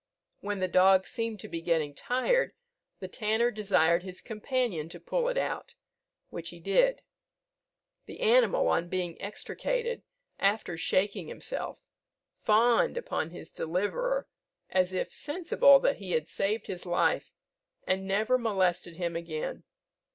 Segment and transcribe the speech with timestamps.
[0.39, 2.53] When the dog seemed to be getting tired,
[2.99, 5.75] the tanner desired his companion to pull it out,
[6.31, 7.03] which he did.
[8.07, 10.01] The animal, on being extricated,
[10.39, 11.83] after shaking himself,
[12.41, 14.27] fawned upon his deliverer,
[14.71, 17.35] as if sensible that he had saved his life,
[17.85, 19.65] and never molested him again.